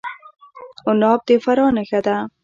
عناب 0.89 1.19
د 1.27 1.29
فراه 1.43 1.71
نښه 1.75 1.99
ده. 2.05 2.15